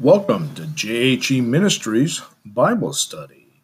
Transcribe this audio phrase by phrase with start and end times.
[0.00, 3.62] Welcome to JHE Ministries Bible Study.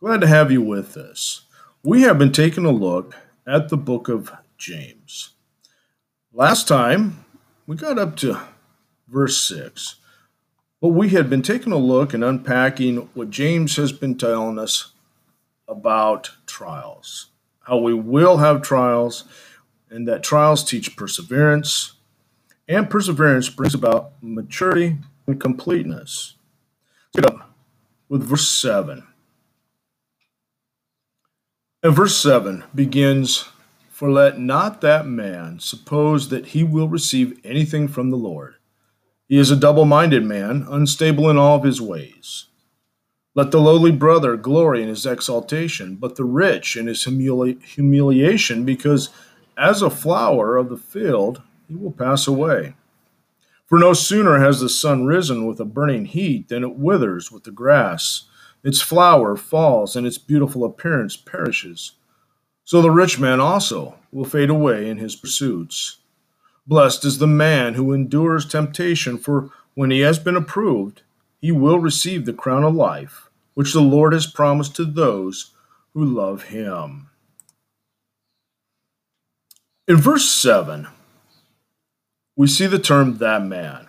[0.00, 1.42] Glad to have you with us.
[1.82, 3.14] We have been taking a look
[3.46, 5.30] at the book of James.
[6.32, 7.26] Last time,
[7.66, 8.40] we got up to
[9.08, 9.96] verse 6,
[10.80, 14.92] but we had been taking a look and unpacking what James has been telling us
[15.68, 17.30] about trials,
[17.60, 19.24] how we will have trials,
[19.90, 21.94] and that trials teach perseverance,
[22.68, 26.36] and perseverance brings about maturity and completeness.
[27.14, 27.50] Let's get up
[28.08, 29.06] with verse 7.
[31.82, 33.48] And verse 7 begins
[33.90, 38.54] For let not that man suppose that he will receive anything from the Lord.
[39.28, 42.46] He is a double minded man, unstable in all of his ways.
[43.34, 48.64] Let the lowly brother glory in his exaltation, but the rich in his humili- humiliation,
[48.64, 49.10] because
[49.58, 52.74] as a flower of the field he will pass away.
[53.66, 57.44] For no sooner has the sun risen with a burning heat than it withers with
[57.44, 58.24] the grass.
[58.62, 61.92] Its flower falls, and its beautiful appearance perishes.
[62.64, 65.98] So the rich man also will fade away in his pursuits.
[66.66, 71.02] Blessed is the man who endures temptation, for when he has been approved,
[71.40, 75.50] he will receive the crown of life, which the Lord has promised to those
[75.92, 77.10] who love him.
[79.86, 80.88] In verse 7,
[82.36, 83.86] we see the term that man.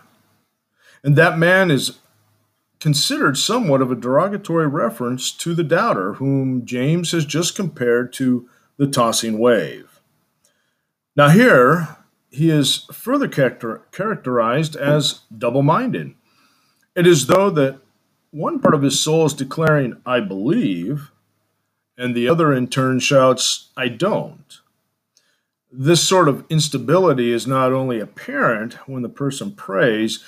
[1.03, 1.99] And that man is
[2.79, 8.47] considered somewhat of a derogatory reference to the doubter, whom James has just compared to
[8.77, 9.99] the tossing wave.
[11.15, 11.97] Now, here
[12.29, 16.13] he is further character- characterized as double minded.
[16.95, 17.79] It is though that
[18.31, 21.11] one part of his soul is declaring, I believe,
[21.97, 24.59] and the other in turn shouts, I don't.
[25.77, 30.23] This sort of instability is not only apparent when the person prays,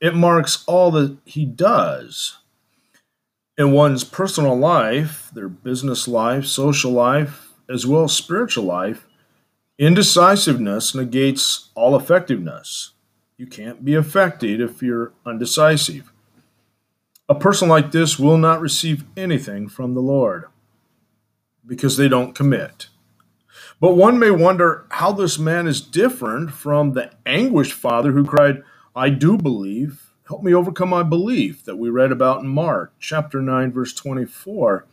[0.00, 2.38] it marks all that he does.
[3.58, 9.08] In one's personal life, their business life, social life, as well as spiritual life,
[9.80, 12.92] indecisiveness negates all effectiveness.
[13.36, 16.12] You can't be effective if you're undecisive.
[17.28, 20.44] A person like this will not receive anything from the Lord
[21.66, 22.86] because they don't commit.
[23.80, 28.62] But one may wonder how this man is different from the anguished father who cried,
[28.96, 33.42] I do believe, help me overcome my belief, that we read about in Mark chapter
[33.42, 34.86] 9, verse 24.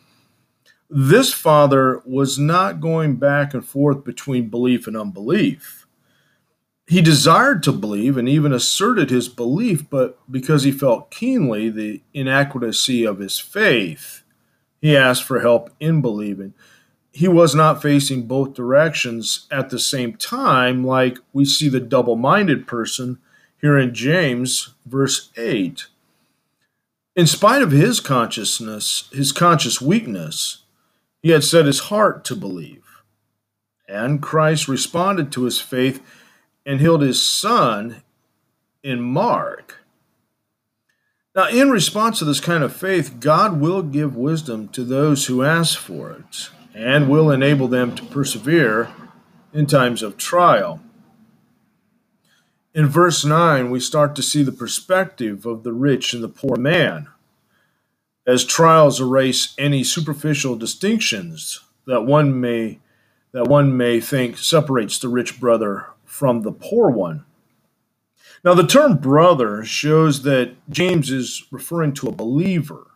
[0.89, 5.81] This father was not going back and forth between belief and unbelief
[6.91, 12.01] he desired to believe and even asserted his belief, but because he felt keenly the
[12.13, 14.23] inadequacy of his faith,
[14.81, 16.53] he asked for help in believing.
[17.11, 22.15] He was not facing both directions at the same time, like we see the double
[22.15, 23.19] minded person
[23.59, 25.87] here in James, verse 8.
[27.15, 30.63] In spite of his consciousness, his conscious weakness,
[31.21, 32.83] he had set his heart to believe.
[33.87, 36.01] And Christ responded to his faith
[36.65, 38.03] and healed his son
[38.81, 39.79] in Mark.
[41.35, 45.43] Now, in response to this kind of faith, God will give wisdom to those who
[45.43, 48.89] ask for it and will enable them to persevere
[49.53, 50.81] in times of trial.
[52.73, 56.55] In verse 9, we start to see the perspective of the rich and the poor
[56.55, 57.07] man.
[58.25, 62.79] As trials erase any superficial distinctions that one may
[63.33, 67.23] that one may think separates the rich brother from the poor one.
[68.43, 72.90] Now, the term brother shows that James is referring to a believer.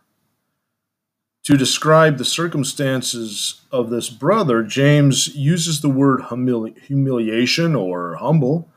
[1.46, 8.68] To describe the circumstances of this brother, James uses the word humili- humiliation or humble,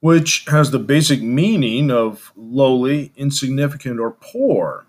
[0.00, 4.84] which has the basic meaning of lowly, insignificant, or poor.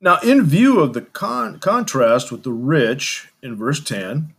[0.00, 4.32] Now, in view of the con- contrast with the rich in verse 10,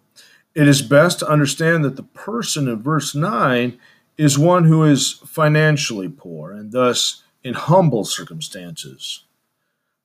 [0.53, 3.77] it is best to understand that the person in verse 9
[4.17, 9.24] is one who is financially poor and thus in humble circumstances.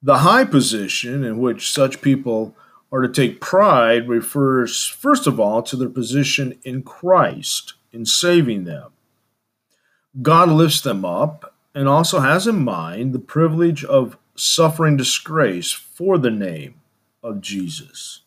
[0.03, 2.57] The high position in which such people
[2.91, 8.65] are to take pride refers, first of all, to their position in Christ, in saving
[8.65, 8.93] them.
[10.23, 16.19] God lifts them up and also has in mind the privilege of suffering disgrace for
[16.19, 16.81] the name
[17.23, 18.23] of Jesus.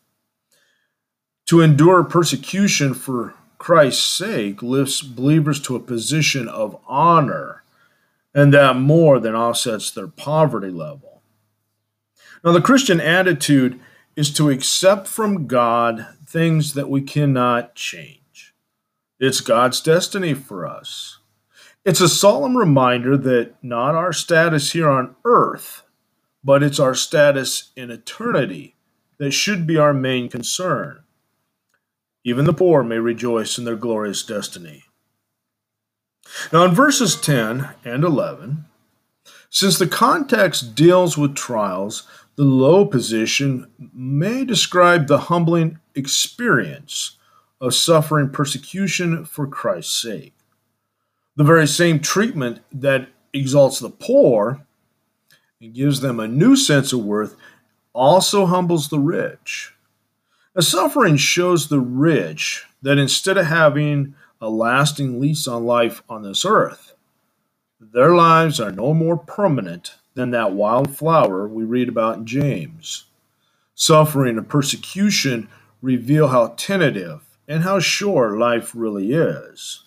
[1.46, 7.64] To endure persecution for Christ's sake lifts believers to a position of honor,
[8.34, 11.13] and that more than offsets their poverty level.
[12.44, 13.80] Now, the Christian attitude
[14.16, 18.54] is to accept from God things that we cannot change.
[19.18, 21.20] It's God's destiny for us.
[21.86, 25.84] It's a solemn reminder that not our status here on earth,
[26.42, 28.74] but it's our status in eternity
[29.18, 31.02] that should be our main concern.
[32.24, 34.84] Even the poor may rejoice in their glorious destiny.
[36.52, 38.66] Now, in verses 10 and 11,
[39.50, 47.16] since the context deals with trials, the low position may describe the humbling experience
[47.60, 50.34] of suffering persecution for Christ's sake.
[51.36, 54.66] The very same treatment that exalts the poor
[55.60, 57.36] and gives them a new sense of worth
[57.92, 59.72] also humbles the rich.
[60.56, 66.22] A suffering shows the rich that instead of having a lasting lease on life on
[66.22, 66.94] this earth,
[67.80, 73.04] their lives are no more permanent than that wild flower we read about in James.
[73.74, 75.48] Suffering and persecution
[75.82, 79.84] reveal how tentative and how sure life really is.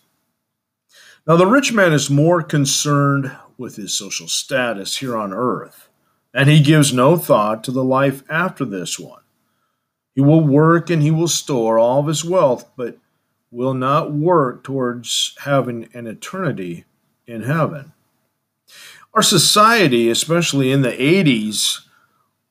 [1.26, 5.90] Now, the rich man is more concerned with his social status here on earth,
[6.34, 9.22] and he gives no thought to the life after this one.
[10.16, 12.98] He will work and he will store all of his wealth, but
[13.52, 16.86] will not work towards having an eternity
[17.26, 17.94] in heaven.
[19.14, 21.81] Our society, especially in the 80s,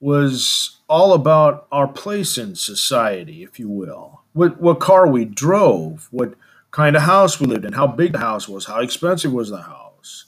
[0.00, 4.22] was all about our place in society, if you will.
[4.32, 6.34] What, what car we drove, what
[6.70, 9.62] kind of house we lived in, how big the house was, how expensive was the
[9.62, 10.26] house.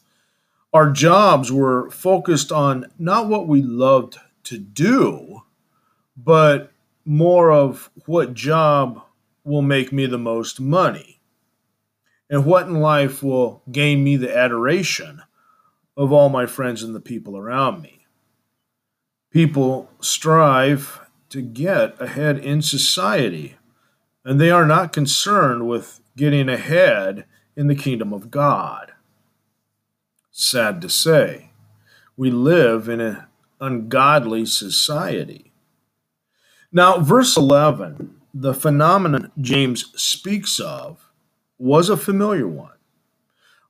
[0.72, 5.42] Our jobs were focused on not what we loved to do,
[6.16, 6.72] but
[7.04, 9.02] more of what job
[9.44, 11.20] will make me the most money
[12.30, 15.22] and what in life will gain me the adoration
[15.98, 18.06] of all my friends and the people around me.
[19.30, 23.56] People strive to get ahead in society,
[24.24, 27.24] and they are not concerned with getting ahead
[27.56, 28.92] in the kingdom of God.
[30.30, 31.50] Sad to say,
[32.16, 33.24] we live in an
[33.60, 35.52] ungodly society.
[36.70, 41.10] Now, verse 11, the phenomenon James speaks of
[41.58, 42.77] was a familiar one.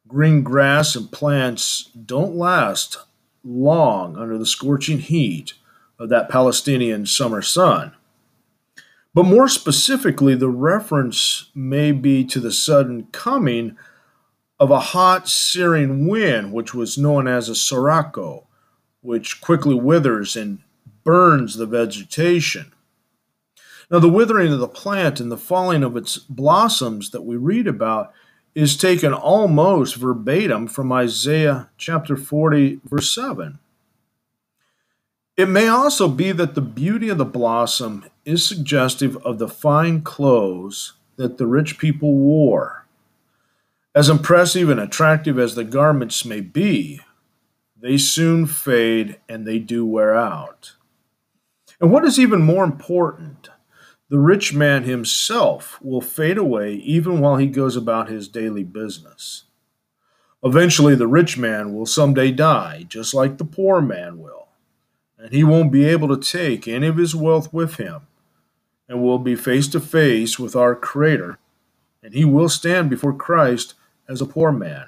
[0.09, 2.99] Green grass and plants don't last
[3.45, 5.53] long under the scorching heat
[5.99, 7.93] of that Palestinian summer sun.
[9.15, 13.77] But more specifically, the reference may be to the sudden coming
[14.59, 18.47] of a hot, searing wind, which was known as a sirocco,
[19.03, 20.61] which quickly withers and
[21.05, 22.73] burns the vegetation.
[23.91, 27.67] Now, the withering of the plant and the falling of its blossoms that we read
[27.67, 28.13] about
[28.59, 33.61] is taken almost verbatim from Isaiah chapter 40, verse 7.
[35.37, 40.03] It may also be that the beauty of the blossom is suggestive of the fine
[40.03, 42.85] clothes that the rich people wore.
[43.95, 46.99] As impressive and attractive as the garments may be,
[47.81, 50.75] they soon fade and they do wear out.
[51.81, 53.51] And what is even more important,
[54.09, 59.45] the rich man himself will fade away even while he goes about his daily business.
[60.43, 64.39] Eventually, the rich man will someday die, just like the poor man will
[65.19, 68.03] and he won't be able to take any of his wealth with him,
[68.89, 71.39] and will be face to face with our Creator,
[72.03, 73.75] and he will stand before Christ
[74.09, 74.87] as a poor man.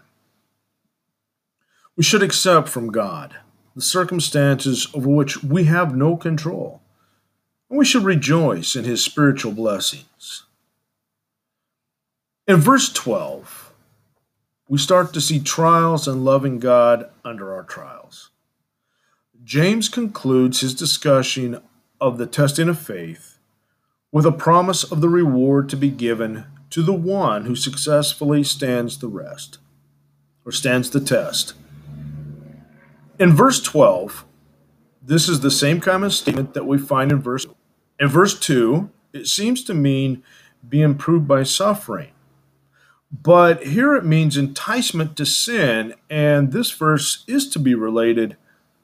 [1.96, 3.37] We should accept from God
[3.75, 6.81] the circumstances over which we have no control,
[7.70, 10.44] and we should rejoice in his spiritual blessings.
[12.46, 13.72] In verse 12,
[14.69, 18.31] we start to see trials and loving God under our trials.
[19.44, 21.60] James concludes his discussion
[22.00, 23.39] of the testing of faith
[24.12, 28.98] with a promise of the reward to be given to the one who successfully stands
[28.98, 29.58] the rest
[30.44, 31.55] or stands the test.
[33.19, 34.24] In verse 12,
[35.03, 37.46] this is the same kind of statement that we find in verse
[38.01, 40.23] in verse 2, it seems to mean
[40.67, 42.11] be improved by suffering.
[43.13, 48.37] But here it means enticement to sin, and this verse is to be related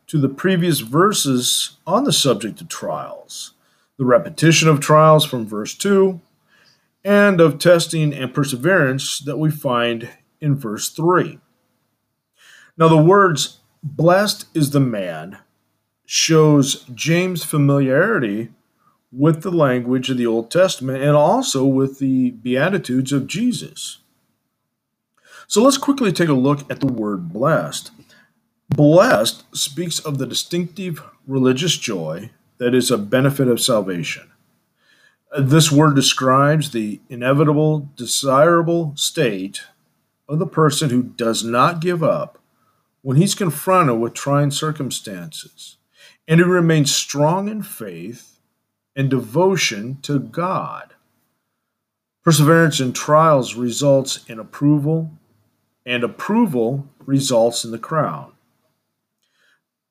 [0.08, 3.54] to the previous verses on the subject of trials,
[3.98, 6.20] the repetition of trials from verse 2,
[7.04, 11.38] and of testing and perseverance that we find in verse 3.
[12.76, 15.38] Now, the words, blessed is the man,
[16.04, 18.50] shows James' familiarity
[19.16, 23.98] with the language of the Old Testament and also with the Beatitudes of Jesus.
[25.46, 27.92] So let's quickly take a look at the word blessed.
[28.68, 34.30] Blessed speaks of the distinctive religious joy that is a benefit of salvation.
[35.38, 39.62] This word describes the inevitable, desirable state
[40.28, 42.38] of the person who does not give up
[43.02, 45.76] when he's confronted with trying circumstances,
[46.26, 48.35] and who remains strong in faith
[48.96, 50.94] and devotion to God.
[52.24, 55.12] Perseverance in trials results in approval,
[55.84, 58.32] and approval results in the crown.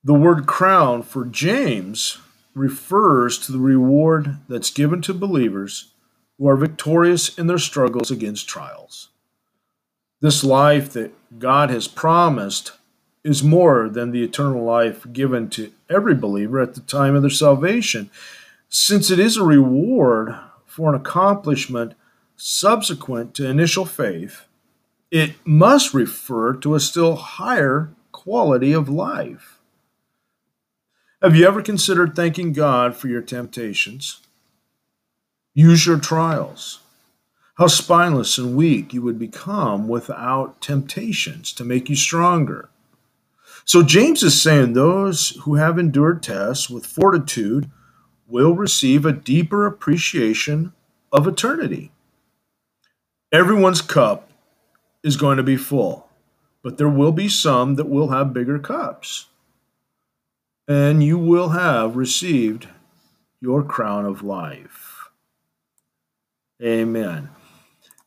[0.04, 2.18] The word crown for James
[2.54, 5.92] refers to the reward that's given to believers
[6.38, 9.08] who are victorious in their struggles against trials.
[10.20, 12.72] This life that God has promised
[13.24, 17.30] is more than the eternal life given to every believer at the time of their
[17.30, 18.10] salvation,
[18.68, 21.94] since it is a reward for an accomplishment
[22.36, 24.46] subsequent to initial faith.
[25.10, 29.58] It must refer to a still higher quality of life.
[31.22, 34.20] Have you ever considered thanking God for your temptations?
[35.54, 36.80] Use your trials.
[37.56, 42.68] How spineless and weak you would become without temptations to make you stronger.
[43.64, 47.70] So, James is saying those who have endured tests with fortitude
[48.28, 50.72] will receive a deeper appreciation
[51.12, 51.92] of eternity.
[53.32, 54.30] Everyone's cup
[55.02, 56.08] is going to be full,
[56.62, 59.26] but there will be some that will have bigger cups.
[60.68, 62.68] And you will have received
[63.40, 65.08] your crown of life.
[66.62, 67.28] Amen.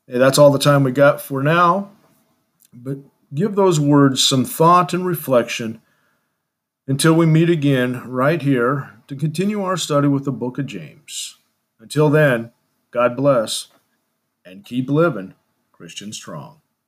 [0.06, 1.90] Hey, that's all the time we got for now.
[2.72, 2.98] But
[3.34, 5.80] give those words some thought and reflection
[6.86, 11.36] until we meet again right here to continue our study with the book of James.
[11.80, 12.52] Until then,
[12.92, 13.66] God bless
[14.44, 15.34] and keep living
[15.72, 16.59] Christian strong.